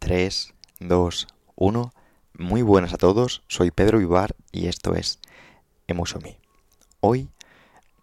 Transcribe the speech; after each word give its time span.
3, 0.00 0.54
2, 0.80 1.28
1. 1.54 1.92
Muy 2.38 2.62
buenas 2.62 2.94
a 2.94 2.96
todos, 2.96 3.42
soy 3.46 3.70
Pedro 3.70 3.98
Vivar 3.98 4.34
y 4.50 4.66
esto 4.66 4.96
es 4.96 5.20
Emotion 5.86 6.22
Hoy 7.00 7.28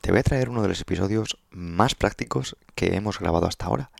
te 0.01 0.11
voy 0.11 0.19
a 0.19 0.23
traer 0.23 0.49
uno 0.49 0.61
de 0.61 0.69
los 0.69 0.79
episodios 0.79 1.37
más 1.49 1.95
prácticos 1.95 2.55
que 2.75 2.95
hemos 2.95 3.19
grabado 3.19 3.47
hasta 3.47 3.65
ahora. 3.65 3.91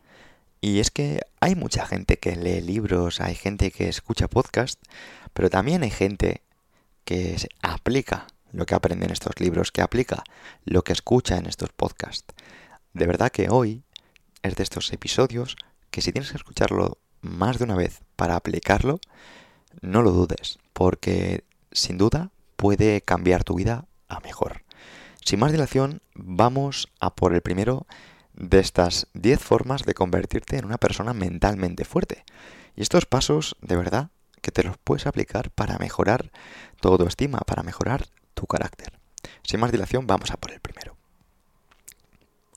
Y 0.61 0.79
es 0.79 0.91
que 0.91 1.21
hay 1.41 1.55
mucha 1.55 1.85
gente 1.85 2.17
que 2.17 2.35
lee 2.35 2.61
libros, 2.61 3.19
hay 3.19 3.35
gente 3.35 3.71
que 3.71 3.89
escucha 3.89 4.27
podcast, 4.27 4.79
pero 5.33 5.49
también 5.49 5.81
hay 5.83 5.91
gente 5.91 6.43
que 7.03 7.35
aplica 7.61 8.27
lo 8.51 8.65
que 8.65 8.75
aprende 8.75 9.07
en 9.07 9.11
estos 9.11 9.39
libros, 9.39 9.71
que 9.71 9.81
aplica 9.81 10.23
lo 10.65 10.83
que 10.83 10.93
escucha 10.93 11.35
en 11.37 11.47
estos 11.47 11.69
podcasts. 11.69 12.33
De 12.93 13.07
verdad 13.07 13.31
que 13.31 13.49
hoy 13.49 13.83
es 14.43 14.55
de 14.55 14.63
estos 14.63 14.93
episodios 14.93 15.57
que 15.89 16.01
si 16.01 16.11
tienes 16.11 16.31
que 16.31 16.37
escucharlo 16.37 16.99
más 17.27 17.57
de 17.57 17.65
una 17.65 17.75
vez 17.75 18.01
para 18.15 18.35
aplicarlo, 18.35 18.99
no 19.81 20.01
lo 20.01 20.11
dudes, 20.11 20.59
porque 20.73 21.43
sin 21.71 21.97
duda 21.97 22.31
puede 22.55 23.01
cambiar 23.01 23.43
tu 23.43 23.55
vida 23.55 23.85
a 24.09 24.19
mejor. 24.19 24.63
Sin 25.23 25.39
más 25.39 25.51
dilación, 25.51 26.01
vamos 26.15 26.87
a 26.99 27.13
por 27.13 27.33
el 27.33 27.41
primero 27.41 27.85
de 28.33 28.59
estas 28.59 29.07
10 29.13 29.41
formas 29.41 29.83
de 29.83 29.93
convertirte 29.93 30.57
en 30.57 30.65
una 30.65 30.77
persona 30.77 31.13
mentalmente 31.13 31.85
fuerte. 31.85 32.23
Y 32.75 32.81
estos 32.81 33.05
pasos, 33.05 33.57
de 33.61 33.75
verdad, 33.75 34.09
que 34.41 34.51
te 34.51 34.63
los 34.63 34.77
puedes 34.77 35.07
aplicar 35.07 35.49
para 35.51 35.77
mejorar 35.79 36.31
tu 36.79 36.89
autoestima, 36.89 37.39
para 37.39 37.63
mejorar 37.63 38.07
tu 38.33 38.45
carácter. 38.45 38.93
Sin 39.43 39.59
más 39.59 39.71
dilación, 39.71 40.07
vamos 40.07 40.31
a 40.31 40.37
por 40.37 40.51
el 40.51 40.59
primero. 40.59 40.95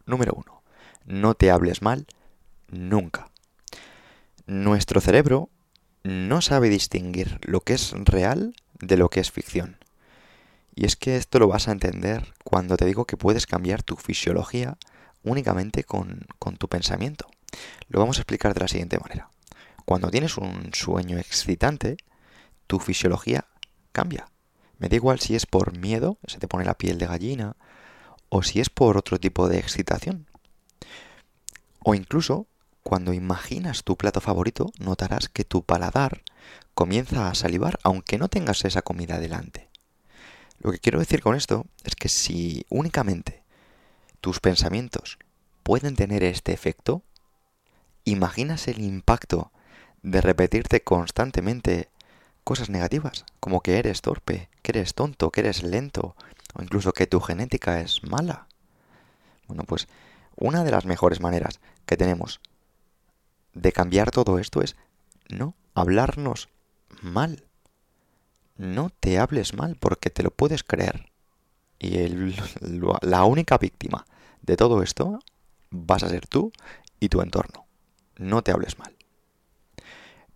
Número 0.06 0.34
1. 0.36 0.62
No 1.06 1.34
te 1.34 1.50
hables 1.50 1.82
mal 1.82 2.06
nunca. 2.68 3.30
Nuestro 4.50 5.00
cerebro 5.00 5.48
no 6.02 6.42
sabe 6.42 6.70
distinguir 6.70 7.38
lo 7.42 7.60
que 7.60 7.74
es 7.74 7.92
real 7.92 8.52
de 8.80 8.96
lo 8.96 9.08
que 9.08 9.20
es 9.20 9.30
ficción. 9.30 9.78
Y 10.74 10.86
es 10.86 10.96
que 10.96 11.14
esto 11.16 11.38
lo 11.38 11.46
vas 11.46 11.68
a 11.68 11.70
entender 11.70 12.34
cuando 12.42 12.76
te 12.76 12.84
digo 12.84 13.04
que 13.04 13.16
puedes 13.16 13.46
cambiar 13.46 13.84
tu 13.84 13.94
fisiología 13.94 14.76
únicamente 15.22 15.84
con, 15.84 16.26
tu 16.58 16.66
pensamiento. 16.66 17.30
Lo 17.90 18.00
vamos 18.00 18.18
a 18.18 18.22
explicar 18.22 18.52
de 18.52 18.58
la 18.58 18.66
siguiente 18.66 18.98
manera. 18.98 19.30
Cuando 19.84 20.10
tienes 20.10 20.36
un 20.36 20.70
sueño 20.74 21.16
excitante, 21.18 21.96
tu 22.66 22.80
fisiología 22.80 23.44
cambia. 23.92 24.26
Me 24.78 24.88
da 24.88 24.96
igual 24.96 25.20
si 25.20 25.36
es 25.36 25.46
por 25.46 25.78
miedo, 25.78 26.18
se 26.26 26.38
te 26.38 26.48
pone 26.48 26.64
la 26.64 26.74
piel 26.76 26.98
de 26.98 27.06
gallina, 27.06 27.54
o 28.30 28.42
si 28.42 28.58
es 28.58 28.68
por 28.68 28.96
otro 28.96 29.20
tipo 29.20 29.48
de 29.48 29.60
excitación. 29.60 30.26
O 31.84 31.94
incluso, 31.94 32.48
cuando 32.82 33.12
imaginas 33.12 33.84
tu 33.84 33.96
plato 33.96 34.20
favorito, 34.20 34.72
notarás 34.78 35.28
que 35.28 35.44
tu 35.44 35.62
paladar 35.62 36.22
comienza 36.74 37.28
a 37.28 37.34
salivar 37.34 37.78
aunque 37.82 38.18
no 38.18 38.28
tengas 38.28 38.64
esa 38.64 38.82
comida 38.82 39.18
delante. 39.18 39.68
Lo 40.60 40.72
que 40.72 40.78
quiero 40.78 40.98
decir 40.98 41.22
con 41.22 41.36
esto 41.36 41.66
es 41.84 41.94
que 41.94 42.08
si 42.08 42.66
únicamente 42.68 43.42
tus 44.20 44.40
pensamientos 44.40 45.18
pueden 45.62 45.96
tener 45.96 46.22
este 46.22 46.52
efecto, 46.52 47.02
imaginas 48.04 48.68
el 48.68 48.80
impacto 48.80 49.52
de 50.02 50.20
repetirte 50.20 50.82
constantemente 50.82 51.88
cosas 52.44 52.70
negativas, 52.70 53.24
como 53.38 53.60
que 53.60 53.78
eres 53.78 54.00
torpe, 54.00 54.48
que 54.62 54.72
eres 54.72 54.94
tonto, 54.94 55.30
que 55.30 55.40
eres 55.40 55.62
lento, 55.62 56.16
o 56.54 56.62
incluso 56.62 56.92
que 56.92 57.06
tu 57.06 57.20
genética 57.20 57.80
es 57.80 58.02
mala. 58.02 58.46
Bueno, 59.46 59.64
pues 59.64 59.88
una 60.36 60.64
de 60.64 60.70
las 60.70 60.86
mejores 60.86 61.20
maneras 61.20 61.60
que 61.86 61.96
tenemos 61.96 62.40
de 63.54 63.72
cambiar 63.72 64.10
todo 64.10 64.38
esto 64.38 64.62
es 64.62 64.76
no 65.28 65.54
hablarnos 65.74 66.48
mal. 67.02 67.44
No 68.56 68.90
te 68.90 69.18
hables 69.18 69.54
mal 69.54 69.76
porque 69.76 70.10
te 70.10 70.22
lo 70.22 70.30
puedes 70.30 70.62
creer. 70.62 71.10
Y 71.78 72.34
la 73.00 73.24
única 73.24 73.56
víctima 73.56 74.04
de 74.42 74.56
todo 74.56 74.82
esto 74.82 75.18
vas 75.70 76.02
a 76.02 76.10
ser 76.10 76.26
tú 76.26 76.52
y 76.98 77.08
tu 77.08 77.22
entorno. 77.22 77.66
No 78.16 78.42
te 78.42 78.52
hables 78.52 78.78
mal. 78.78 78.94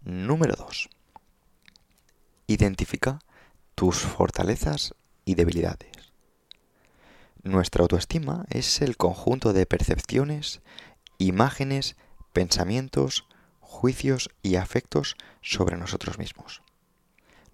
Número 0.03 0.55
2. 0.57 0.89
Identifica 2.47 3.19
tus 3.75 3.99
fortalezas 3.99 4.95
y 5.25 5.35
debilidades. 5.35 6.13
Nuestra 7.43 7.83
autoestima 7.83 8.47
es 8.49 8.81
el 8.81 8.97
conjunto 8.97 9.53
de 9.53 9.67
percepciones, 9.67 10.63
imágenes, 11.19 11.97
pensamientos, 12.35 13.27
juicios 13.61 14.29
y 14.43 14.57
afectos 14.57 15.17
sobre 15.41 15.79
nosotros 15.79 16.19
mismos. 16.19 16.61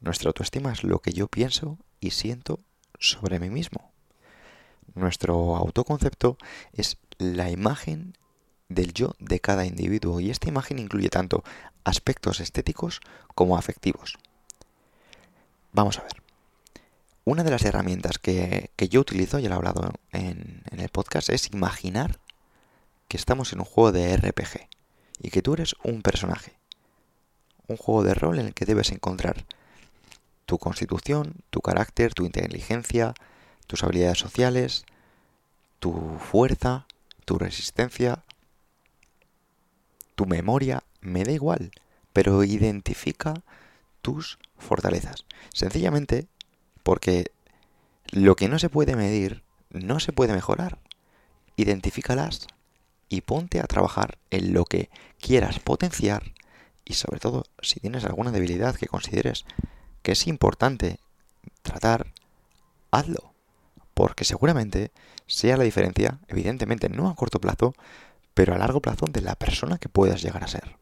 Nuestra 0.00 0.28
autoestima 0.28 0.72
es 0.72 0.82
lo 0.82 0.98
que 0.98 1.12
yo 1.12 1.28
pienso 1.28 1.78
y 2.00 2.10
siento 2.10 2.60
sobre 2.98 3.38
mí 3.38 3.50
mismo. 3.50 3.92
Nuestro 4.94 5.56
autoconcepto 5.56 6.36
es 6.72 6.96
la 7.18 7.50
imagen 7.50 8.16
del 8.68 8.94
yo 8.94 9.14
de 9.18 9.41
cada 9.41 9.66
individuo 9.66 10.18
y 10.20 10.30
esta 10.30 10.48
imagen 10.48 10.78
incluye 10.78 11.10
tanto 11.10 11.44
aspectos 11.84 12.41
estéticos 12.41 13.00
como 13.34 13.58
afectivos. 13.58 14.18
Vamos 15.72 15.98
a 15.98 16.02
ver. 16.02 16.22
Una 17.24 17.44
de 17.44 17.50
las 17.50 17.64
herramientas 17.64 18.18
que, 18.18 18.70
yo 18.78 19.00
utilizo, 19.00 19.38
ya 19.38 19.50
lo 19.50 19.56
he 19.56 19.58
hablado 19.58 19.92
en, 20.12 20.62
en 20.70 20.80
el 20.80 20.88
podcast, 20.88 21.28
es 21.28 21.52
imaginar 21.52 22.18
que 23.10 23.16
estamos 23.16 23.53
en 23.53 23.59
un 23.59 23.65
juego 23.65 23.91
de 23.91 24.16
RPG 24.16 24.69
y 25.21 25.31
que 25.31 25.43
tú 25.43 25.54
eres 25.54 25.75
un 25.82 26.00
personaje. 26.00 26.53
Un 27.66 27.76
juego 27.76 28.04
de 28.04 28.15
rol 28.15 28.38
en 28.38 28.47
el 28.47 28.54
que 28.54 28.65
debes 28.65 28.93
encontrar 28.93 29.47
tu 30.47 30.59
constitución, 30.59 31.34
tu 31.50 31.60
carácter, 31.60 32.15
tu 32.15 32.25
inteligencia, 32.25 33.15
tus 33.66 33.82
habilidades 33.82 34.21
sociales, 34.21 34.84
tu 35.81 36.19
fuerza, 36.21 36.87
tu 37.25 37.37
resistencia, 37.37 38.22
tu 40.15 40.27
memoria, 40.27 40.84
me 41.00 41.25
da 41.25 41.32
igual, 41.32 41.72
pero 42.12 42.44
identifica 42.44 43.34
tus 44.03 44.38
fortalezas. 44.56 45.25
Sencillamente 45.53 46.28
porque 46.84 47.32
lo 48.12 48.37
que 48.37 48.48
no 48.48 48.60
se 48.60 48.69
puede 48.69 48.94
medir 48.94 49.42
no 49.71 49.98
se 49.98 50.12
puede 50.12 50.32
mejorar. 50.32 50.78
Identifícalas 51.56 52.47
y 53.10 53.21
ponte 53.21 53.60
a 53.60 53.66
trabajar 53.66 54.16
en 54.31 54.54
lo 54.54 54.65
que 54.65 54.88
quieras 55.21 55.59
potenciar 55.59 56.32
y 56.87 56.94
sobre 56.94 57.21
todo 57.21 57.44
si 57.60 57.81
tienes 57.81 58.04
alguna 58.04 58.31
debilidad 58.31 58.75
que 58.75 58.87
consideres 58.87 59.44
que 60.03 60.12
es 60.12 60.26
importante 60.26 60.98
tratar, 61.62 62.06
hazlo. 62.91 63.34
Porque 63.93 64.25
seguramente 64.25 64.93
sea 65.26 65.56
la 65.56 65.65
diferencia, 65.65 66.21
evidentemente 66.28 66.88
no 66.88 67.09
a 67.09 67.15
corto 67.15 67.41
plazo, 67.41 67.75
pero 68.32 68.54
a 68.54 68.59
largo 68.59 68.81
plazo 68.81 69.06
de 69.06 69.21
la 69.21 69.34
persona 69.34 69.78
que 69.78 69.88
puedas 69.88 70.22
llegar 70.22 70.42
a 70.42 70.48
ser. 70.48 70.78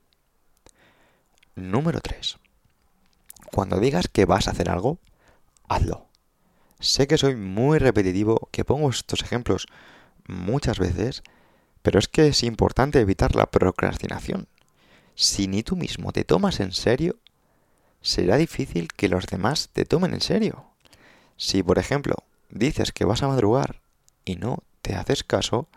Número 1.56 2.00
3. 2.00 2.38
Cuando 3.50 3.80
digas 3.80 4.06
que 4.08 4.26
vas 4.26 4.46
a 4.46 4.52
hacer 4.52 4.70
algo, 4.70 4.98
hazlo. 5.68 6.06
Sé 6.78 7.08
que 7.08 7.18
soy 7.18 7.34
muy 7.34 7.78
repetitivo, 7.78 8.48
que 8.52 8.64
pongo 8.64 8.90
estos 8.90 9.22
ejemplos 9.22 9.66
muchas 10.28 10.78
veces, 10.78 11.22
pero 11.82 11.98
es 11.98 12.08
que 12.08 12.28
es 12.28 12.42
importante 12.42 13.00
evitar 13.00 13.34
la 13.34 13.50
procrastinación. 13.50 14.48
Si 15.14 15.48
ni 15.48 15.62
tú 15.62 15.76
mismo 15.76 16.12
te 16.12 16.24
tomas 16.24 16.60
en 16.60 16.72
serio, 16.72 17.16
será 18.00 18.36
difícil 18.36 18.88
que 18.88 19.08
los 19.08 19.26
demás 19.26 19.70
te 19.72 19.84
tomen 19.84 20.14
en 20.14 20.20
serio. 20.20 20.64
Si, 21.36 21.62
por 21.62 21.78
ejemplo, 21.78 22.16
dices 22.50 22.92
que 22.92 23.04
vas 23.04 23.22
a 23.22 23.28
madrugar 23.28 23.80
y 24.24 24.36
no 24.36 24.62
te 24.82 24.94
haces 24.94 25.24
caso, 25.24 25.68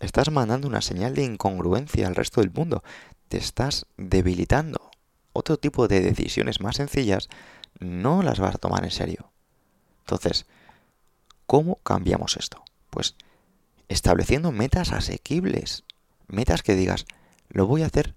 estás 0.00 0.30
mandando 0.30 0.68
una 0.68 0.82
señal 0.82 1.14
de 1.14 1.24
incongruencia 1.24 2.06
al 2.06 2.14
resto 2.14 2.40
del 2.40 2.50
mundo. 2.50 2.82
Te 3.28 3.38
estás 3.38 3.86
debilitando. 3.96 4.90
Otro 5.32 5.58
tipo 5.58 5.88
de 5.88 6.00
decisiones 6.00 6.60
más 6.60 6.76
sencillas 6.76 7.28
no 7.78 8.22
las 8.22 8.38
vas 8.38 8.54
a 8.54 8.58
tomar 8.58 8.84
en 8.84 8.90
serio. 8.90 9.30
Entonces, 10.00 10.46
¿cómo 11.46 11.76
cambiamos 11.82 12.36
esto? 12.36 12.62
Pues 12.90 13.16
estableciendo 13.88 14.52
metas 14.52 14.92
asequibles. 14.92 15.84
Metas 16.28 16.62
que 16.62 16.74
digas, 16.74 17.06
lo 17.48 17.66
voy 17.66 17.82
a 17.82 17.86
hacer 17.86 18.14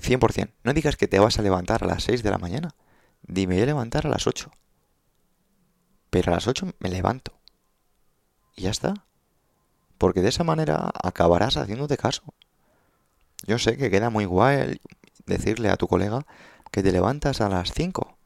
100%. 0.00 0.52
No 0.62 0.72
digas 0.72 0.96
que 0.96 1.08
te 1.08 1.18
vas 1.18 1.38
a 1.38 1.42
levantar 1.42 1.84
a 1.84 1.86
las 1.86 2.04
6 2.04 2.22
de 2.22 2.30
la 2.30 2.38
mañana. 2.38 2.74
Dime, 3.22 3.54
voy 3.54 3.62
a 3.62 3.66
levantar 3.66 4.06
a 4.06 4.10
las 4.10 4.26
8. 4.26 4.50
Pero 6.10 6.32
a 6.32 6.36
las 6.36 6.46
8 6.46 6.74
me 6.78 6.88
levanto. 6.88 7.32
Y 8.56 8.62
ya 8.62 8.70
está. 8.70 9.06
Porque 9.98 10.22
de 10.22 10.28
esa 10.28 10.44
manera 10.44 10.90
acabarás 11.02 11.56
haciéndote 11.56 11.96
caso. 11.96 12.22
Yo 13.46 13.58
sé 13.58 13.76
que 13.76 13.90
queda 13.90 14.10
muy 14.10 14.24
guay 14.24 14.80
decirle 15.26 15.70
a 15.70 15.76
tu 15.76 15.86
colega 15.86 16.26
que 16.70 16.82
te 16.82 16.92
levantas 16.92 17.40
a 17.40 17.48
las 17.48 17.72
5 17.72 18.16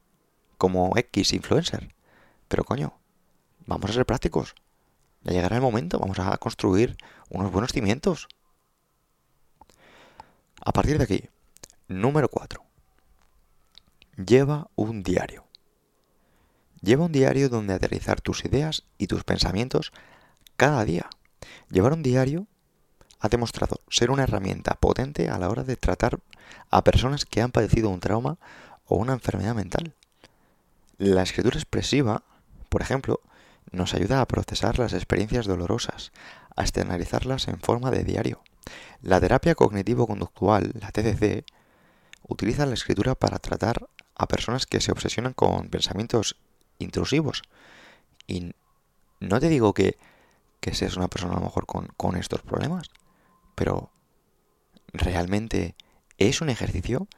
como 0.56 0.96
X 0.96 1.32
influencer. 1.32 1.94
Pero 2.48 2.64
coño, 2.64 2.98
vamos 3.66 3.90
a 3.90 3.94
ser 3.94 4.06
prácticos. 4.06 4.54
Ya 5.22 5.32
llegará 5.32 5.56
el 5.56 5.62
momento, 5.62 5.98
vamos 5.98 6.18
a 6.18 6.36
construir 6.38 6.96
unos 7.30 7.50
buenos 7.52 7.72
cimientos. 7.72 8.28
A 10.64 10.72
partir 10.72 10.98
de 10.98 11.04
aquí, 11.04 11.28
número 11.88 12.28
4. 12.28 12.62
Lleva 14.16 14.68
un 14.74 15.02
diario. 15.02 15.44
Lleva 16.80 17.06
un 17.06 17.12
diario 17.12 17.48
donde 17.48 17.74
aterrizar 17.74 18.20
tus 18.20 18.44
ideas 18.44 18.84
y 18.98 19.06
tus 19.06 19.24
pensamientos 19.24 19.92
cada 20.56 20.84
día. 20.84 21.08
Llevar 21.70 21.92
un 21.92 22.02
diario 22.02 22.46
ha 23.20 23.28
demostrado 23.28 23.80
ser 23.88 24.10
una 24.10 24.22
herramienta 24.24 24.74
potente 24.74 25.28
a 25.28 25.38
la 25.38 25.48
hora 25.48 25.64
de 25.64 25.76
tratar 25.76 26.20
a 26.70 26.84
personas 26.84 27.24
que 27.24 27.42
han 27.42 27.50
padecido 27.50 27.90
un 27.90 28.00
trauma 28.00 28.38
o 28.86 28.96
una 28.96 29.12
enfermedad 29.12 29.54
mental. 29.54 29.94
La 30.98 31.22
escritura 31.22 31.56
expresiva, 31.56 32.22
por 32.68 32.82
ejemplo, 32.82 33.20
nos 33.70 33.94
ayuda 33.94 34.20
a 34.20 34.26
procesar 34.26 34.78
las 34.78 34.92
experiencias 34.92 35.46
dolorosas, 35.46 36.12
a 36.56 36.62
externalizarlas 36.62 37.48
en 37.48 37.60
forma 37.60 37.90
de 37.90 38.04
diario. 38.04 38.42
La 39.00 39.20
terapia 39.20 39.54
cognitivo-conductual, 39.54 40.72
la 40.80 40.90
TCC, 40.90 41.44
utiliza 42.26 42.66
la 42.66 42.74
escritura 42.74 43.14
para 43.14 43.38
tratar 43.38 43.88
a 44.14 44.26
personas 44.26 44.66
que 44.66 44.80
se 44.80 44.92
obsesionan 44.92 45.32
con 45.32 45.68
pensamientos 45.68 46.36
intrusivos. 46.78 47.42
Y 48.26 48.52
no 49.20 49.40
te 49.40 49.48
digo 49.48 49.72
que, 49.74 49.96
que 50.60 50.74
seas 50.74 50.96
una 50.96 51.08
persona 51.08 51.34
a 51.34 51.36
lo 51.36 51.44
mejor 51.44 51.66
con, 51.66 51.88
con 51.96 52.16
estos 52.16 52.42
problemas, 52.42 52.90
pero 53.54 53.90
realmente 54.92 55.74
es 56.18 56.40
un 56.40 56.50
ejercicio 56.50 57.08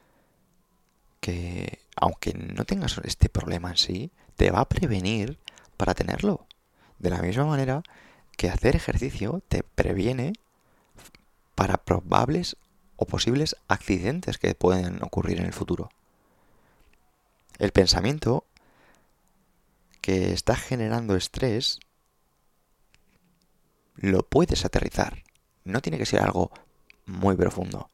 que, 1.19 1.79
aunque 1.95 2.33
no 2.33 2.65
tengas 2.65 2.99
este 3.03 3.29
problema 3.29 3.69
en 3.71 3.77
sí, 3.77 4.11
te 4.35 4.51
va 4.51 4.61
a 4.61 4.69
prevenir 4.69 5.39
para 5.81 5.95
tenerlo. 5.95 6.45
De 6.99 7.09
la 7.09 7.23
misma 7.23 7.43
manera 7.43 7.81
que 8.37 8.51
hacer 8.51 8.75
ejercicio 8.75 9.41
te 9.47 9.63
previene 9.63 10.33
para 11.55 11.77
probables 11.77 12.55
o 12.97 13.07
posibles 13.07 13.55
accidentes 13.67 14.37
que 14.37 14.53
pueden 14.53 15.01
ocurrir 15.01 15.39
en 15.39 15.47
el 15.47 15.53
futuro. 15.53 15.89
El 17.57 17.71
pensamiento 17.71 18.45
que 20.01 20.33
está 20.33 20.55
generando 20.55 21.15
estrés 21.15 21.79
lo 23.95 24.21
puedes 24.21 24.65
aterrizar. 24.65 25.23
No 25.63 25.81
tiene 25.81 25.97
que 25.97 26.05
ser 26.05 26.21
algo 26.21 26.51
muy 27.07 27.35
profundo. 27.35 27.89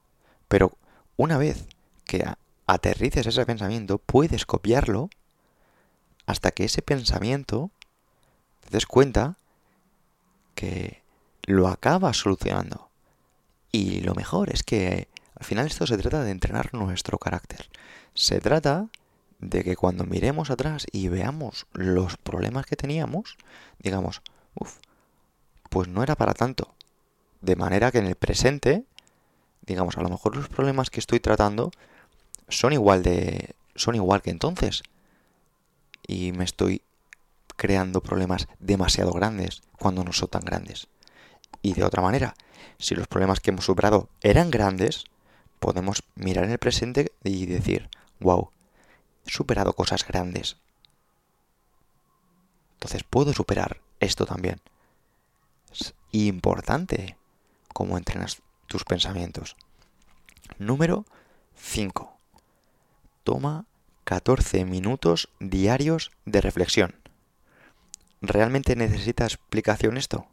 Pero 0.49 0.77
una 1.15 1.37
vez 1.37 1.69
que 2.03 2.25
aterrices 2.65 3.27
ese 3.27 3.45
pensamiento, 3.45 3.97
puedes 3.97 4.45
copiarlo 4.45 5.09
hasta 6.25 6.51
que 6.51 6.65
ese 6.65 6.81
pensamiento 6.81 7.71
te 8.67 8.77
des 8.77 8.85
cuenta 8.85 9.37
que 10.55 11.01
lo 11.43 11.67
acabas 11.67 12.17
solucionando. 12.17 12.89
Y 13.71 14.01
lo 14.01 14.13
mejor 14.15 14.49
es 14.49 14.63
que 14.63 15.07
al 15.35 15.45
final 15.45 15.67
esto 15.67 15.87
se 15.87 15.97
trata 15.97 16.23
de 16.23 16.31
entrenar 16.31 16.73
nuestro 16.73 17.17
carácter. 17.17 17.69
Se 18.13 18.39
trata 18.39 18.89
de 19.39 19.63
que 19.63 19.75
cuando 19.75 20.05
miremos 20.05 20.49
atrás 20.49 20.85
y 20.91 21.07
veamos 21.09 21.67
los 21.73 22.17
problemas 22.17 22.65
que 22.65 22.75
teníamos, 22.75 23.37
digamos, 23.79 24.21
uff, 24.55 24.77
pues 25.69 25.87
no 25.87 26.03
era 26.03 26.15
para 26.15 26.33
tanto. 26.33 26.73
De 27.41 27.55
manera 27.55 27.91
que 27.91 27.99
en 27.99 28.07
el 28.07 28.15
presente, 28.15 28.83
digamos, 29.61 29.97
a 29.97 30.01
lo 30.01 30.09
mejor 30.09 30.35
los 30.35 30.49
problemas 30.49 30.89
que 30.89 30.99
estoy 30.99 31.19
tratando 31.19 31.71
son 32.49 32.73
igual 32.73 33.03
de 33.03 33.55
son 33.75 33.95
igual 33.95 34.21
que 34.21 34.31
entonces. 34.31 34.83
Y 36.07 36.31
me 36.31 36.43
estoy 36.43 36.81
creando 37.57 38.01
problemas 38.01 38.48
demasiado 38.59 39.12
grandes 39.12 39.62
cuando 39.77 40.04
no 40.04 40.13
son 40.13 40.30
tan 40.30 40.45
grandes. 40.45 40.88
Y 41.62 41.74
de 41.74 41.83
otra 41.83 42.01
manera, 42.01 42.36
si 42.80 42.95
los 42.95 43.07
problemas 43.07 43.42
que 43.42 43.51
hemos 43.51 43.65
superado 43.65 44.09
eran 44.21 44.50
grandes, 44.51 45.06
podemos 45.59 46.04
mirar 46.15 46.45
en 46.45 46.51
el 46.51 46.59
presente 46.59 47.12
y 47.24 47.45
decir, 47.45 47.89
wow, 48.19 48.51
he 49.25 49.31
superado 49.31 49.74
cosas 49.74 50.07
grandes. 50.07 50.57
Entonces 52.74 53.04
puedo 53.04 53.33
superar 53.33 53.81
esto 54.00 54.25
también. 54.25 54.62
Es 55.71 55.94
importante 56.12 57.18
cómo 57.74 57.98
entrenas 57.98 58.42
tus 58.68 58.83
pensamientos. 58.83 59.56
Número 60.59 61.06
5. 61.56 62.18
Toma 63.24 63.65
14 64.04 64.63
minutos 64.63 65.30
diarios 65.39 66.12
de 66.25 66.39
reflexión. 66.42 66.95
¿Realmente 68.21 68.75
necesita 68.75 69.25
explicación 69.25 69.97
esto? 69.97 70.27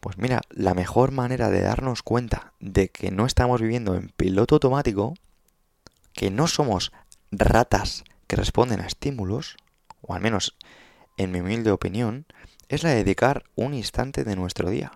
Pues 0.00 0.16
mira, 0.18 0.40
la 0.50 0.74
mejor 0.74 1.10
manera 1.10 1.50
de 1.50 1.60
darnos 1.60 2.02
cuenta 2.02 2.52
de 2.60 2.88
que 2.88 3.10
no 3.10 3.26
estamos 3.26 3.60
viviendo 3.60 3.94
en 3.96 4.08
piloto 4.08 4.54
automático, 4.56 5.14
que 6.12 6.30
no 6.30 6.46
somos 6.46 6.92
ratas 7.30 8.04
que 8.26 8.36
responden 8.36 8.80
a 8.80 8.86
estímulos, 8.86 9.56
o 10.00 10.14
al 10.14 10.20
menos 10.20 10.56
en 11.16 11.32
mi 11.32 11.40
humilde 11.40 11.70
opinión, 11.70 12.24
es 12.68 12.82
la 12.82 12.90
de 12.90 12.96
dedicar 12.96 13.44
un 13.56 13.74
instante 13.74 14.24
de 14.24 14.36
nuestro 14.36 14.70
día. 14.70 14.92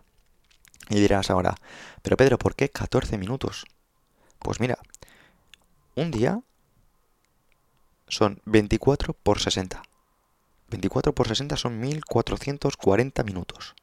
Y 0.88 1.00
dirás 1.00 1.30
ahora, 1.30 1.56
pero 2.02 2.16
Pedro, 2.16 2.38
¿por 2.38 2.54
qué 2.54 2.70
14 2.70 3.18
minutos? 3.18 3.64
Pues 4.38 4.60
mira, 4.60 4.78
un 5.96 6.10
día 6.10 6.40
son 8.08 8.40
24 8.44 9.14
por 9.14 9.40
60. 9.40 9.82
24 10.74 11.14
por 11.14 11.28
60 11.28 11.56
son 11.56 11.78
1440 11.78 13.22
minutos. 13.22 13.76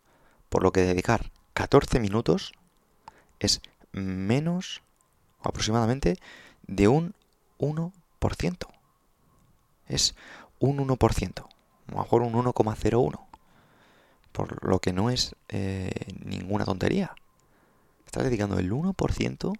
Por 0.49 0.61
lo 0.61 0.73
que 0.73 0.81
dedicar 0.81 1.31
14 1.53 2.01
minutos 2.01 2.51
es 3.39 3.61
menos 3.93 4.81
aproximadamente 5.41 6.17
de 6.67 6.89
un 6.89 7.15
1%. 7.59 8.67
Es 9.87 10.15
un 10.59 10.77
1%, 10.85 11.45
a 11.87 11.91
lo 11.91 11.97
mejor 11.97 12.21
un 12.23 12.33
1,01. 12.33 13.19
Por 14.33 14.65
lo 14.65 14.79
que 14.79 14.91
no 14.91 15.09
es 15.09 15.35
eh, 15.47 15.91
ninguna 16.25 16.65
tontería. 16.65 17.15
Estás 18.05 18.23
dedicando 18.23 18.59
el 18.59 18.69
1% 18.69 19.53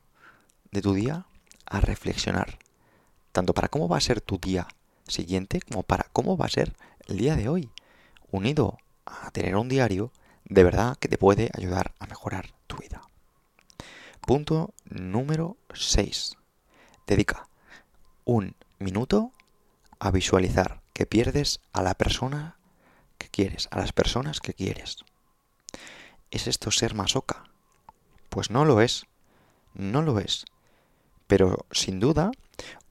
de 0.72 0.82
tu 0.82 0.94
día 0.94 1.26
a 1.66 1.80
reflexionar. 1.80 2.60
Tanto 3.32 3.54
para 3.54 3.70
cómo 3.70 3.88
va 3.88 3.98
a 3.98 4.02
ser 4.02 4.20
tu 4.20 4.38
día 4.38 4.68
siguiente 5.08 5.62
como 5.62 5.84
para 5.84 6.08
cómo 6.12 6.38
va 6.38 6.46
a 6.46 6.50
ser 6.50 6.74
el 7.12 7.18
día 7.18 7.36
de 7.36 7.50
hoy. 7.50 7.70
Unido 8.32 8.78
a 9.06 9.30
tener 9.32 9.56
un 9.56 9.68
diario 9.68 10.12
de 10.46 10.64
verdad 10.64 10.98
que 10.98 11.10
te 11.10 11.18
puede 11.18 11.52
ayudar 11.54 11.94
a 12.00 12.08
mejorar 12.08 12.54
tu 12.68 12.78
vida. 12.78 13.02
Punto 14.22 14.74
número 14.86 15.58
6. 15.74 16.38
Dedica 17.06 17.48
un 18.24 18.56
minuto 18.80 19.32
a 20.00 20.12
visualizar 20.12 20.82
que 20.94 21.06
pierdes 21.06 21.60
a 21.74 21.82
la 21.82 21.96
persona 21.96 22.56
que 23.18 23.28
quieres, 23.28 23.68
a 23.72 23.80
las 23.80 23.92
personas 23.92 24.40
que 24.40 24.54
quieres. 24.54 24.98
¿Es 26.32 26.48
esto 26.48 26.72
ser 26.72 26.96
masoca? 26.96 27.44
Pues 28.30 28.50
no 28.50 28.64
lo 28.64 28.80
es. 28.80 29.06
No 29.74 30.02
lo 30.02 30.20
es. 30.20 30.46
Pero 31.28 31.66
sin 31.72 32.00
duda, 32.00 32.32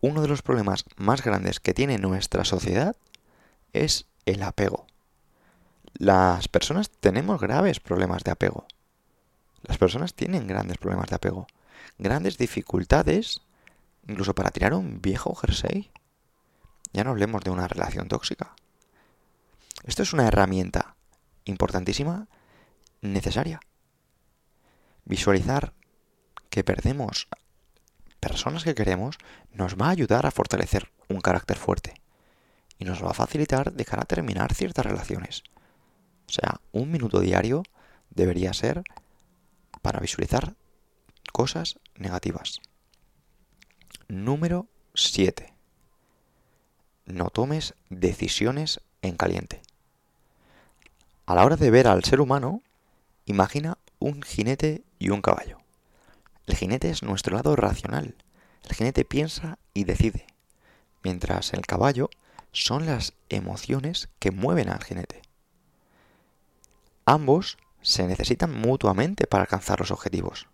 uno 0.00 0.20
de 0.20 0.28
los 0.28 0.42
problemas 0.42 0.84
más 0.96 1.22
grandes 1.22 1.58
que 1.58 1.74
tiene 1.74 1.98
nuestra 1.98 2.44
sociedad 2.44 2.96
es 3.72 4.06
el 4.26 4.42
apego 4.42 4.86
las 6.00 6.48
personas 6.48 6.90
tenemos 6.90 7.38
graves 7.42 7.78
problemas 7.78 8.24
de 8.24 8.30
apego. 8.30 8.66
Las 9.62 9.76
personas 9.76 10.14
tienen 10.14 10.46
grandes 10.46 10.78
problemas 10.78 11.10
de 11.10 11.16
apego. 11.16 11.46
Grandes 11.98 12.38
dificultades, 12.38 13.42
incluso 14.08 14.34
para 14.34 14.50
tirar 14.50 14.72
un 14.72 15.02
viejo 15.02 15.34
jersey. 15.34 15.90
Ya 16.94 17.04
no 17.04 17.10
hablemos 17.10 17.44
de 17.44 17.50
una 17.50 17.68
relación 17.68 18.08
tóxica. 18.08 18.54
Esto 19.84 20.02
es 20.02 20.14
una 20.14 20.26
herramienta 20.26 20.96
importantísima, 21.44 22.28
necesaria. 23.02 23.60
Visualizar 25.04 25.74
que 26.48 26.64
perdemos 26.64 27.28
personas 28.20 28.64
que 28.64 28.74
queremos 28.74 29.18
nos 29.52 29.76
va 29.76 29.88
a 29.88 29.90
ayudar 29.90 30.24
a 30.24 30.30
fortalecer 30.30 30.90
un 31.08 31.20
carácter 31.20 31.58
fuerte 31.58 31.99
y 32.80 32.86
nos 32.86 33.04
va 33.04 33.10
a 33.10 33.14
facilitar 33.14 33.72
de 33.72 33.84
cara 33.84 34.02
a 34.02 34.06
terminar 34.06 34.54
ciertas 34.54 34.84
relaciones. 34.84 35.44
O 36.28 36.32
sea, 36.32 36.60
un 36.72 36.90
minuto 36.90 37.20
diario 37.20 37.62
debería 38.08 38.54
ser 38.54 38.82
para 39.82 40.00
visualizar 40.00 40.54
cosas 41.32 41.78
negativas. 41.94 42.60
Número 44.08 44.66
7. 44.94 45.52
No 47.04 47.28
tomes 47.28 47.74
decisiones 47.90 48.80
en 49.02 49.16
caliente. 49.16 49.60
A 51.26 51.34
la 51.34 51.44
hora 51.44 51.56
de 51.56 51.70
ver 51.70 51.86
al 51.86 52.02
ser 52.02 52.20
humano, 52.20 52.62
imagina 53.26 53.76
un 53.98 54.22
jinete 54.22 54.82
y 54.98 55.10
un 55.10 55.20
caballo. 55.20 55.58
El 56.46 56.56
jinete 56.56 56.88
es 56.90 57.02
nuestro 57.02 57.36
lado 57.36 57.54
racional. 57.56 58.16
El 58.64 58.74
jinete 58.74 59.04
piensa 59.04 59.58
y 59.74 59.84
decide, 59.84 60.26
mientras 61.02 61.52
el 61.52 61.66
caballo 61.66 62.08
son 62.52 62.86
las 62.86 63.14
emociones 63.28 64.08
que 64.18 64.30
mueven 64.30 64.68
al 64.68 64.82
jinete. 64.82 65.22
Ambos 67.04 67.58
se 67.82 68.06
necesitan 68.06 68.54
mutuamente 68.54 69.26
para 69.26 69.42
alcanzar 69.42 69.80
los 69.80 69.90
objetivos. 69.90 70.46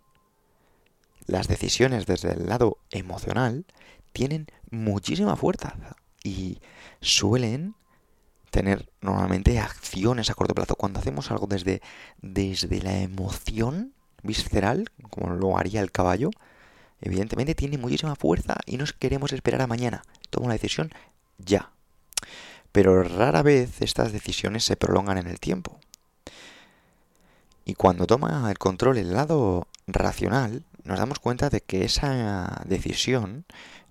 Las 1.25 1.47
decisiones 1.47 2.05
desde 2.05 2.31
el 2.31 2.47
lado 2.47 2.77
emocional 2.89 3.65
tienen 4.13 4.47
muchísima 4.71 5.35
fuerza 5.35 5.75
y 6.23 6.59
suelen 7.01 7.75
tener 8.49 8.89
normalmente 9.01 9.59
acciones 9.59 10.29
a 10.29 10.33
corto 10.33 10.55
plazo. 10.55 10.75
Cuando 10.75 10.99
hacemos 10.99 11.29
algo 11.31 11.47
desde, 11.47 11.81
desde 12.21 12.81
la 12.81 12.97
emoción 12.97 13.93
visceral, 14.23 14.89
como 15.09 15.31
lo 15.31 15.57
haría 15.57 15.81
el 15.81 15.91
caballo, 15.91 16.31
evidentemente 17.01 17.55
tiene 17.55 17.77
muchísima 17.77 18.15
fuerza 18.15 18.55
y 18.65 18.77
nos 18.77 18.93
queremos 18.93 19.33
esperar 19.33 19.61
a 19.61 19.67
mañana. 19.67 20.03
Toma 20.29 20.47
una 20.47 20.53
decisión 20.53 20.91
ya. 21.37 21.71
Pero 22.71 23.03
rara 23.03 23.41
vez 23.41 23.81
estas 23.81 24.11
decisiones 24.11 24.63
se 24.63 24.75
prolongan 24.75 25.17
en 25.17 25.27
el 25.27 25.39
tiempo. 25.39 25.79
Y 27.65 27.73
cuando 27.73 28.07
toma 28.07 28.49
el 28.49 28.57
control 28.57 28.97
el 28.97 29.13
lado 29.13 29.67
racional, 29.87 30.63
nos 30.83 30.99
damos 30.99 31.19
cuenta 31.19 31.49
de 31.49 31.61
que 31.61 31.83
esa 31.83 32.61
decisión 32.65 33.45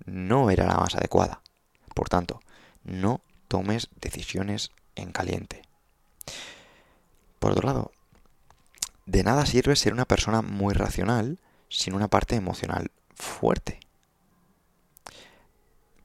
no 0.06 0.50
era 0.50 0.66
la 0.66 0.78
más 0.78 0.94
adecuada. 0.94 1.42
Por 1.94 2.08
tanto, 2.08 2.40
no 2.84 3.20
tomes 3.48 3.88
decisiones 4.00 4.70
en 4.94 5.12
caliente. 5.12 5.62
Por 7.38 7.52
otro 7.52 7.66
lado, 7.66 7.92
de 9.04 9.22
nada 9.22 9.46
sirve 9.46 9.76
ser 9.76 9.92
una 9.92 10.04
persona 10.04 10.42
muy 10.42 10.74
racional 10.74 11.38
sin 11.68 11.94
una 11.94 12.08
parte 12.08 12.34
emocional 12.34 12.90
fuerte. 13.14 13.80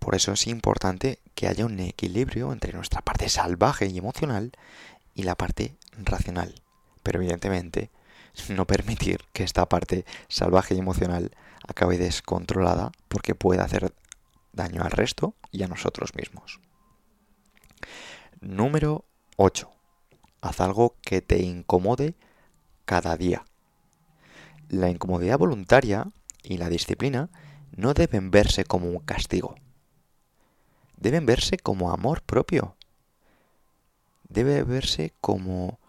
Por 0.02 0.16
eso 0.16 0.34
es 0.34 0.48
importante 0.48 1.20
que 1.34 1.48
haya 1.48 1.66
un 1.66 1.80
equilibrio 1.80 2.52
entre 2.52 2.74
nuestra 2.74 3.02
parte 3.02 3.30
salvaje 3.30 3.88
y 3.88 3.98
emocional 3.98 4.52
y 5.16 5.24
la 5.24 5.36
parte 5.36 5.78
racional 5.96 6.62
pero 7.04 7.20
evidentemente 7.20 7.90
no 8.50 8.66
permitir 8.66 9.22
que 9.34 9.44
esta 9.44 9.68
parte 9.68 10.06
salvaje 10.28 10.76
y 10.76 10.80
emocional 10.80 11.32
acabe 11.68 11.98
descontrolada 11.98 12.92
porque 13.08 13.36
puede 13.36 13.62
hacer 13.62 13.94
daño 14.54 14.84
al 14.84 14.92
resto 14.92 15.36
y 15.52 15.64
a 15.64 15.68
nosotros 15.68 16.16
mismos. 16.16 16.60
Número 18.40 19.06
8. 19.38 19.70
Haz 20.42 20.62
algo 20.62 20.96
que 21.02 21.22
te 21.22 21.42
incomode 21.42 22.16
cada 22.86 23.16
día. 23.18 23.46
La 24.70 24.90
incomodidad 24.90 25.38
voluntaria 25.38 26.08
y 26.44 26.58
la 26.58 26.70
disciplina 26.70 27.30
no 27.76 27.94
deben 27.94 28.32
verse 28.32 28.64
como 28.64 28.88
un 28.88 29.00
castigo. 29.00 29.56
Deben 31.02 31.26
verse 31.26 31.58
como 31.58 31.92
amor 31.92 32.22
propio. 32.22 32.76
Debe 34.30 34.62
verse 34.62 35.14
como 35.20 35.80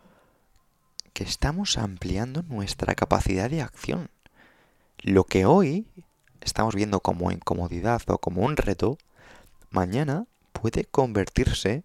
que 1.13 1.23
estamos 1.23 1.77
ampliando 1.77 2.43
nuestra 2.43 2.95
capacidad 2.95 3.51
de 3.51 3.61
acción. 3.61 4.09
Lo 5.01 5.25
que 5.25 5.45
hoy 5.45 5.87
estamos 6.41 6.75
viendo 6.75 7.01
como 7.01 7.31
incomodidad 7.31 8.01
o 8.07 8.17
como 8.17 8.41
un 8.41 8.57
reto, 8.57 8.97
mañana 9.69 10.25
puede 10.55 10.87
convertirse 10.87 11.85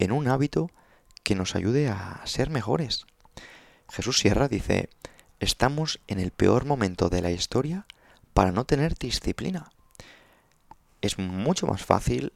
en 0.00 0.10
un 0.10 0.26
hábito 0.26 0.68
que 1.22 1.36
nos 1.36 1.54
ayude 1.54 1.88
a 1.88 2.20
ser 2.24 2.50
mejores. 2.50 3.06
Jesús 3.88 4.18
Sierra 4.18 4.48
dice, 4.48 4.90
estamos 5.38 6.00
en 6.08 6.18
el 6.18 6.32
peor 6.32 6.64
momento 6.64 7.10
de 7.10 7.22
la 7.22 7.30
historia 7.30 7.86
para 8.34 8.50
no 8.50 8.64
tener 8.64 8.98
disciplina. 8.98 9.70
Es 11.00 11.16
mucho 11.20 11.68
más 11.68 11.84
fácil 11.84 12.32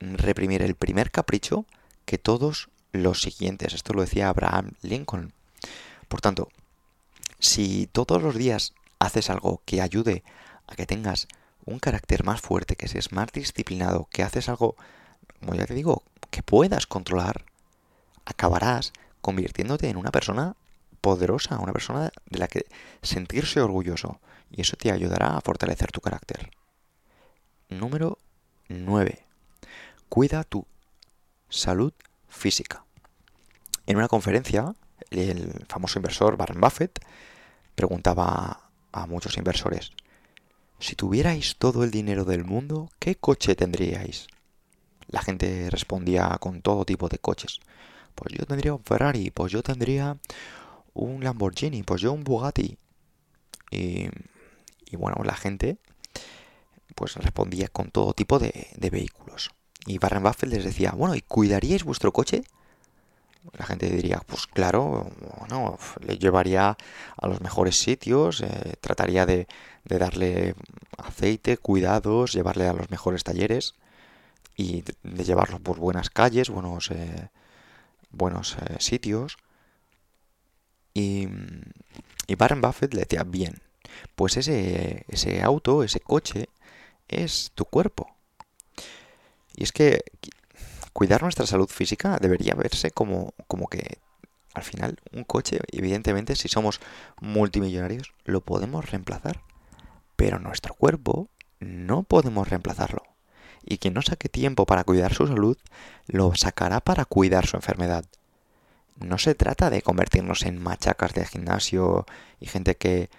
reprimir 0.00 0.62
el 0.62 0.74
primer 0.74 1.10
capricho 1.10 1.66
que 2.04 2.18
todos 2.18 2.68
los 2.92 3.22
siguientes. 3.22 3.74
Esto 3.74 3.92
lo 3.92 4.02
decía 4.02 4.28
Abraham 4.28 4.72
Lincoln. 4.82 5.32
Por 6.08 6.20
tanto, 6.20 6.48
si 7.38 7.88
todos 7.92 8.22
los 8.22 8.34
días 8.34 8.74
haces 8.98 9.30
algo 9.30 9.62
que 9.64 9.80
ayude 9.80 10.22
a 10.66 10.76
que 10.76 10.86
tengas 10.86 11.28
un 11.64 11.78
carácter 11.78 12.24
más 12.24 12.40
fuerte, 12.40 12.76
que 12.76 12.88
seas 12.88 13.12
más 13.12 13.32
disciplinado, 13.32 14.08
que 14.10 14.22
haces 14.22 14.48
algo, 14.48 14.76
como 15.40 15.54
ya 15.54 15.66
te 15.66 15.74
digo, 15.74 16.02
que 16.30 16.42
puedas 16.42 16.86
controlar, 16.86 17.44
acabarás 18.24 18.92
convirtiéndote 19.20 19.88
en 19.88 19.96
una 19.96 20.10
persona 20.10 20.56
poderosa, 21.00 21.58
una 21.58 21.72
persona 21.72 22.10
de 22.26 22.38
la 22.38 22.48
que 22.48 22.66
sentirse 23.02 23.60
orgulloso. 23.60 24.20
Y 24.50 24.62
eso 24.62 24.76
te 24.76 24.90
ayudará 24.90 25.36
a 25.36 25.40
fortalecer 25.40 25.90
tu 25.90 26.00
carácter. 26.00 26.50
Número 27.68 28.18
9. 28.68 29.24
Cuida 30.14 30.44
tu 30.44 30.64
salud 31.48 31.92
física. 32.28 32.84
En 33.84 33.96
una 33.96 34.06
conferencia, 34.06 34.72
el 35.10 35.66
famoso 35.68 35.98
inversor 35.98 36.36
Warren 36.38 36.60
Buffett 36.60 37.00
preguntaba 37.74 38.70
a 38.92 39.06
muchos 39.08 39.36
inversores, 39.38 39.90
si 40.78 40.94
tuvierais 40.94 41.56
todo 41.56 41.82
el 41.82 41.90
dinero 41.90 42.24
del 42.24 42.44
mundo, 42.44 42.90
¿qué 43.00 43.16
coche 43.16 43.56
tendríais? 43.56 44.28
La 45.08 45.20
gente 45.20 45.68
respondía 45.68 46.38
con 46.38 46.62
todo 46.62 46.84
tipo 46.84 47.08
de 47.08 47.18
coches. 47.18 47.58
Pues 48.14 48.34
yo 48.38 48.46
tendría 48.46 48.72
un 48.72 48.84
Ferrari, 48.84 49.32
pues 49.32 49.50
yo 49.50 49.64
tendría 49.64 50.16
un 50.92 51.24
Lamborghini, 51.24 51.82
pues 51.82 52.00
yo 52.00 52.12
un 52.12 52.22
Bugatti. 52.22 52.78
Y, 53.72 54.08
bueno, 54.92 55.24
la 55.24 55.34
gente 55.34 55.78
pues 56.94 57.16
respondía 57.16 57.66
con 57.66 57.90
todo 57.90 58.12
tipo 58.12 58.38
de, 58.38 58.68
de 58.76 58.90
vehículos. 58.90 59.50
Y 59.86 59.98
Warren 59.98 60.22
Buffett 60.22 60.50
les 60.50 60.64
decía, 60.64 60.92
bueno, 60.92 61.14
¿y 61.14 61.20
cuidaríais 61.20 61.84
vuestro 61.84 62.12
coche? 62.12 62.42
La 63.58 63.66
gente 63.66 63.90
diría, 63.90 64.22
pues 64.26 64.46
claro, 64.46 65.10
bueno, 65.38 65.78
le 66.00 66.16
llevaría 66.18 66.76
a 67.16 67.28
los 67.28 67.42
mejores 67.42 67.78
sitios, 67.78 68.40
eh, 68.40 68.74
trataría 68.80 69.26
de, 69.26 69.46
darle 69.84 70.54
aceite, 70.96 71.58
cuidados, 71.58 72.32
llevarle 72.32 72.66
a 72.66 72.72
los 72.72 72.90
mejores 72.90 73.22
talleres 73.22 73.74
y 74.56 74.82
de, 75.02 75.24
llevarlo 75.24 75.58
por 75.58 75.78
buenas 75.78 76.08
calles, 76.08 76.48
buenos, 76.48 76.90
eh, 76.90 77.28
buenos 78.10 78.56
eh, 78.56 78.76
sitios. 78.78 79.36
Y, 80.94 81.28
y 82.26 82.36
Warren 82.40 82.62
Buffett 82.62 82.94
le 82.94 83.00
decía, 83.00 83.24
bien, 83.24 83.60
pues 84.14 84.38
ese, 84.38 85.04
ese 85.08 85.42
auto, 85.42 85.82
ese 85.82 86.00
coche, 86.00 86.48
es 87.08 87.52
tu 87.54 87.66
cuerpo. 87.66 88.13
Y 89.54 89.64
es 89.64 89.72
que 89.72 90.04
cuidar 90.92 91.22
nuestra 91.22 91.46
salud 91.46 91.68
física 91.68 92.18
debería 92.20 92.54
verse 92.54 92.90
como, 92.90 93.34
como 93.46 93.68
que 93.68 93.98
al 94.54 94.62
final 94.62 94.98
un 95.12 95.24
coche, 95.24 95.58
evidentemente, 95.72 96.36
si 96.36 96.48
somos 96.48 96.80
multimillonarios, 97.20 98.12
lo 98.24 98.40
podemos 98.40 98.90
reemplazar. 98.90 99.42
Pero 100.16 100.38
nuestro 100.38 100.74
cuerpo 100.74 101.28
no 101.58 102.04
podemos 102.04 102.48
reemplazarlo. 102.48 103.02
Y 103.64 103.78
quien 103.78 103.94
no 103.94 104.02
saque 104.02 104.28
tiempo 104.28 104.64
para 104.64 104.84
cuidar 104.84 105.12
su 105.12 105.26
salud, 105.26 105.58
lo 106.06 106.34
sacará 106.36 106.80
para 106.80 107.04
cuidar 107.04 107.46
su 107.46 107.56
enfermedad. 107.56 108.04
No 108.96 109.18
se 109.18 109.34
trata 109.34 109.70
de 109.70 109.82
convertirnos 109.82 110.42
en 110.44 110.62
machacas 110.62 111.14
de 111.14 111.26
gimnasio 111.26 112.06
y 112.38 112.46
gente 112.46 112.76
que, 112.76 113.10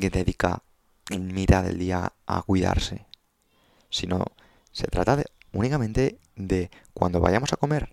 que 0.00 0.08
dedica 0.08 0.62
mitad 1.10 1.64
del 1.64 1.78
día 1.78 2.12
a 2.26 2.42
cuidarse, 2.42 3.06
sino 3.90 4.24
se 4.72 4.86
trata 4.86 5.16
de 5.16 5.26
únicamente 5.52 6.18
de 6.36 6.70
cuando 6.94 7.20
vayamos 7.20 7.52
a 7.52 7.56
comer, 7.56 7.90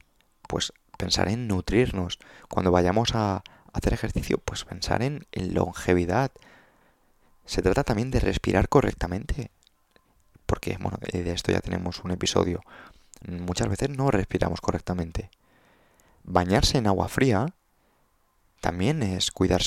pues 0.47 0.73
pensar 0.97 1.27
en 1.29 1.47
nutrirnos. 1.47 2.19
Cuando 2.49 2.71
vayamos 2.71 3.15
a 3.15 3.43
hacer 3.73 3.93
ejercicio, 3.93 4.37
pues 4.37 4.65
pensar 4.65 5.01
en, 5.03 5.27
longevidad. 5.33 6.31
Se 7.45 7.61
trata 7.61 7.83
también 7.83 8.11
de 8.11 8.19
respirar 8.19 8.69
correctamente. 8.69 9.51
Porque, 10.45 10.77
bueno, 10.79 10.97
de 11.11 11.31
esto 11.31 11.51
ya 11.51 11.59
tenemos 11.59 12.03
un 12.03 12.11
episodio. 12.11 12.61
Muchas 13.27 13.67
veces 13.67 13.89
no 13.89 14.11
respiramos 14.11 14.61
correctamente. 14.61 15.29
Bañarse 16.23 16.77
en 16.77 16.87
agua 16.87 17.07
fría 17.07 17.47
también 18.61 19.03
es 19.03 19.31
cuidar 19.31 19.61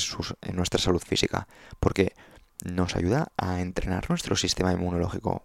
nuestra 0.53 0.79
salud 0.79 1.01
física. 1.01 1.47
Porque 1.79 2.13
nos 2.63 2.95
ayuda 2.95 3.31
a 3.37 3.61
entrenar 3.61 4.09
nuestro 4.09 4.35
sistema 4.35 4.71
inmunológico. 4.73 5.43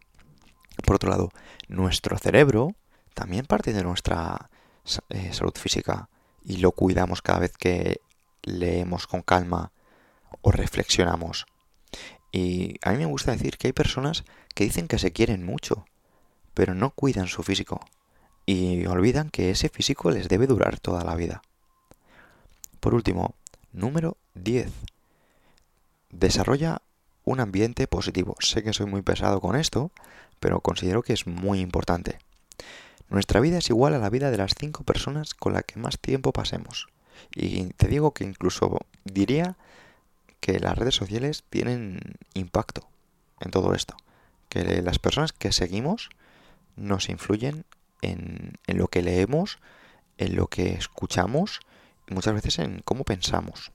Por 0.85 0.97
otro 0.97 1.11
lado, 1.11 1.31
nuestro 1.69 2.19
cerebro 2.19 2.75
también 3.14 3.47
parte 3.47 3.73
de 3.73 3.83
nuestra 3.85 4.50
eh, 5.09 5.33
salud 5.33 5.55
física 5.55 6.09
y 6.45 6.59
lo 6.59 6.73
cuidamos 6.73 7.23
cada 7.23 7.41
vez 7.41 7.57
que 7.57 8.00
leemos 8.43 9.07
con 9.07 9.23
calma 9.23 9.73
o 10.43 10.50
reflexionamos. 10.50 11.47
Y 12.33 12.76
a 12.83 12.91
mí 12.91 12.99
me 12.99 13.07
gusta 13.07 13.33
decir 13.33 13.57
que 13.57 13.69
hay 13.69 13.73
personas 13.73 14.25
que 14.55 14.64
dicen 14.64 14.88
que 14.88 14.99
se 14.99 15.12
quieren 15.12 15.45
mucho, 15.45 15.87
pero 16.53 16.75
no 16.75 16.91
cuidan 16.91 17.29
su 17.29 17.43
físico 17.43 17.81
y 18.45 18.85
olvidan 18.87 19.31
que 19.31 19.50
ese 19.50 19.69
físico 19.69 20.11
les 20.11 20.29
debe 20.29 20.47
durar 20.47 20.81
toda 20.81 21.05
la 21.05 21.14
vida. 21.14 21.43
Por 22.81 22.95
último, 22.95 23.35
número 23.73 24.17
10. 24.35 24.71
Desarrolla 26.11 26.83
un 27.25 27.41
ambiente 27.41 27.87
positivo. 27.87 28.37
Sé 28.41 28.62
que 28.62 28.73
soy 28.73 28.87
muy 28.87 29.03
pesado 29.03 29.41
con 29.41 29.57
esto, 29.57 29.91
pero 30.45 30.61
considero 30.61 31.03
que 31.03 31.15
es 31.15 31.27
muy 31.27 31.61
importante. 31.61 32.19
Nuestra 33.09 33.41
vida 33.41 33.57
es 33.57 33.71
igual 33.71 33.95
a 33.95 33.99
la 33.99 34.11
vida 34.11 34.31
de 34.31 34.37
las 34.37 34.53
cinco 34.55 34.85
personas 34.85 35.33
con 35.33 35.55
las 35.55 35.65
que 35.65 35.81
más 35.81 35.99
tiempo 35.99 36.35
pasemos. 36.35 36.87
Y 37.35 37.65
te 37.79 37.89
digo 37.89 38.13
que 38.13 38.25
incluso 38.25 38.81
diría 39.05 39.57
que 40.41 40.61
las 40.61 40.77
redes 40.77 40.97
sociales 40.97 41.45
tienen 41.49 41.99
impacto 42.35 42.87
en 43.41 43.53
todo 43.53 43.73
esto. 43.73 43.97
Que 44.51 44.83
las 44.83 44.99
personas 44.99 45.33
que 45.33 45.51
seguimos 45.51 46.11
nos 46.77 47.09
influyen 47.09 47.65
en, 48.03 48.59
en 48.67 48.77
lo 48.77 48.89
que 48.89 49.01
leemos, 49.01 49.57
en 50.19 50.37
lo 50.37 50.49
que 50.49 50.75
escuchamos 50.75 51.61
y 52.07 52.13
muchas 52.13 52.35
veces 52.35 52.59
en 52.59 52.83
cómo 52.85 53.05
pensamos. 53.05 53.73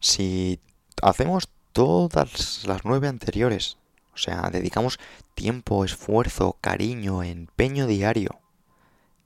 Si 0.00 0.60
hacemos 1.00 1.48
todas 1.72 2.66
las 2.66 2.84
nueve 2.84 3.08
anteriores, 3.08 3.78
o 4.14 4.18
sea, 4.18 4.48
dedicamos 4.50 4.98
tiempo, 5.34 5.84
esfuerzo, 5.84 6.56
cariño, 6.60 7.22
empeño 7.22 7.86
diario 7.86 8.40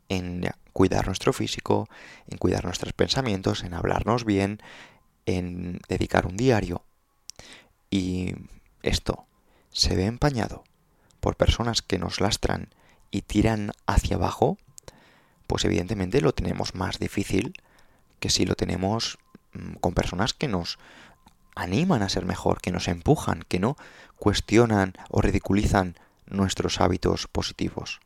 en 0.08 0.48
cuidar 0.72 1.06
nuestro 1.06 1.32
físico, 1.32 1.88
en 2.28 2.38
cuidar 2.38 2.64
nuestros 2.64 2.92
pensamientos, 2.92 3.64
en 3.64 3.74
hablarnos 3.74 4.24
bien, 4.24 4.60
en 5.26 5.80
dedicar 5.88 6.26
un 6.26 6.36
diario. 6.36 6.84
Y 7.90 8.34
esto 8.82 9.26
se 9.70 9.94
ve 9.96 10.06
empañado 10.06 10.64
por 11.20 11.36
personas 11.36 11.82
que 11.82 11.98
nos 11.98 12.20
lastran 12.20 12.68
y 13.10 13.22
tiran 13.22 13.72
hacia 13.86 14.16
abajo, 14.16 14.56
pues 15.46 15.64
evidentemente 15.64 16.20
lo 16.20 16.32
tenemos 16.32 16.74
más 16.74 16.98
difícil 16.98 17.54
que 18.20 18.30
si 18.30 18.44
lo 18.44 18.54
tenemos 18.54 19.18
mm, 19.52 19.74
con 19.74 19.94
personas 19.94 20.34
que 20.34 20.48
nos 20.48 20.78
animan 21.58 22.02
a 22.02 22.08
ser 22.08 22.24
mejor, 22.24 22.60
que 22.60 22.70
nos 22.70 22.86
empujan, 22.86 23.44
que 23.48 23.58
no 23.58 23.76
cuestionan 24.16 24.94
o 25.10 25.20
ridiculizan 25.20 25.96
nuestros 26.26 26.80
hábitos 26.80 27.26
positivos. 27.26 28.00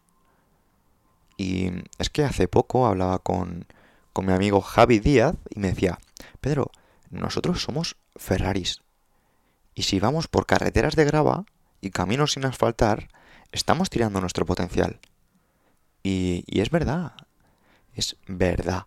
Y 1.36 1.70
es 1.98 2.08
que 2.08 2.24
hace 2.24 2.48
poco 2.48 2.86
hablaba 2.86 3.18
con, 3.18 3.66
con 4.14 4.24
mi 4.24 4.32
amigo 4.32 4.62
Javi 4.62 5.00
Díaz 5.00 5.36
y 5.50 5.60
me 5.60 5.68
decía, 5.68 5.98
Pedro, 6.40 6.70
nosotros 7.10 7.62
somos 7.62 7.96
Ferraris. 8.16 8.80
Y 9.74 9.82
si 9.82 10.00
vamos 10.00 10.28
por 10.28 10.46
carreteras 10.46 10.96
de 10.96 11.04
grava 11.04 11.44
y 11.82 11.90
caminos 11.90 12.32
sin 12.32 12.46
asfaltar, 12.46 13.08
estamos 13.52 13.90
tirando 13.90 14.20
nuestro 14.20 14.46
potencial. 14.46 14.98
Y, 16.02 16.44
y 16.46 16.60
es 16.60 16.70
verdad, 16.70 17.12
es 17.94 18.16
verdad. 18.26 18.86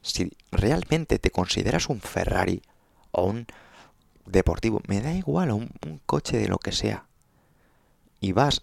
Si 0.00 0.30
realmente 0.50 1.18
te 1.18 1.30
consideras 1.30 1.88
un 1.88 2.00
Ferrari 2.00 2.62
o 3.10 3.24
un 3.24 3.46
deportivo, 4.26 4.80
me 4.86 5.00
da 5.00 5.12
igual, 5.12 5.52
un, 5.52 5.70
coche 6.06 6.38
de 6.38 6.48
lo 6.48 6.58
que 6.58 6.72
sea, 6.72 7.06
y 8.20 8.32
vas 8.32 8.62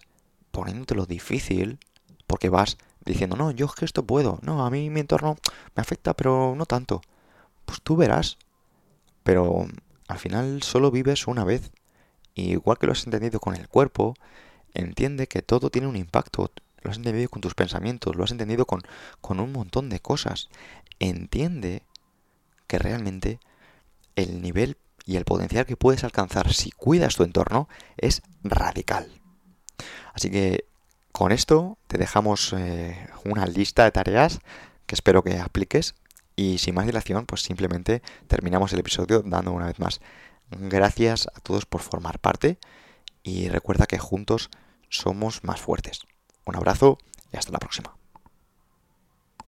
poniéndotelo 0.52 1.06
difícil, 1.06 1.80
porque 2.28 2.50
vas 2.50 2.78
diciendo, 3.06 3.36
no, 3.36 3.52
yo 3.52 3.66
es 3.66 3.74
que 3.74 3.86
esto 3.86 4.06
puedo, 4.06 4.40
no, 4.42 4.66
a 4.66 4.70
mí 4.70 4.90
mi 4.90 5.00
entorno 5.00 5.38
me 5.76 5.82
afecta, 5.82 6.14
pero 6.14 6.56
no 6.56 6.66
tanto. 6.66 7.02
Pues 7.66 7.82
tú 7.82 7.96
verás. 7.96 8.38
Pero 9.24 9.68
al 10.08 10.20
final 10.20 10.64
solo 10.64 10.92
vives 10.92 11.28
una 11.28 11.44
vez. 11.44 11.72
Y 12.36 12.52
igual 12.52 12.78
que 12.78 12.88
lo 12.88 12.94
has 12.94 13.06
entendido 13.06 13.40
con 13.40 13.56
el 13.56 13.68
cuerpo, 13.68 14.16
entiende 14.74 15.28
que 15.28 15.42
todo 15.42 15.70
tiene 15.70 15.88
un 15.88 15.96
impacto. 15.96 16.52
Lo 16.82 16.92
has 16.92 16.98
entendido 16.98 17.30
con 17.30 17.42
tus 17.42 17.56
pensamientos, 17.56 18.16
lo 18.16 18.24
has 18.24 18.32
entendido 18.32 18.66
con, 18.66 18.82
con 19.22 19.40
un 19.40 19.52
montón 19.52 19.90
de 19.90 20.00
cosas. 20.00 20.50
Entiende 21.00 21.84
que 22.68 22.80
realmente 22.80 23.40
el 24.16 24.42
nivel 24.42 24.78
y 25.06 25.18
el 25.18 25.26
potencial 25.26 25.66
que 25.66 25.78
puedes 25.78 26.04
alcanzar 26.04 26.54
si 26.54 26.72
cuidas 26.72 27.16
tu 27.16 27.24
entorno 27.24 27.68
es 27.98 28.22
radical. 28.44 29.08
Así 30.14 30.30
que 30.30 30.66
con 31.12 31.32
esto 31.32 31.78
te 31.88 31.98
dejamos 31.98 32.54
eh, 32.54 33.08
una 33.26 33.46
lista 33.46 33.84
de 33.84 33.92
tareas 33.92 34.40
que 34.86 34.96
espero 34.96 35.24
que 35.24 35.40
apliques 35.40 35.96
y 36.36 36.58
sin 36.58 36.76
más 36.76 36.86
dilación 36.86 37.26
pues 37.26 37.42
simplemente 37.42 38.02
terminamos 38.28 38.74
el 38.74 38.80
episodio 38.80 39.22
dando 39.26 39.52
una 39.52 39.68
vez 39.68 39.80
más 39.80 40.02
gracias 40.50 41.28
a 41.36 41.40
todos 41.40 41.66
por 41.66 41.82
formar 41.82 42.20
parte 42.20 42.58
y 43.24 43.50
recuerda 43.50 43.86
que 43.86 44.00
juntos 44.00 44.50
somos 44.90 45.44
más 45.44 45.62
fuertes. 45.62 46.02
Un 46.46 46.56
abrazo 46.56 46.98
y 47.32 47.38
hasta 47.38 47.52
la 47.52 47.60
próxima. 47.60 48.03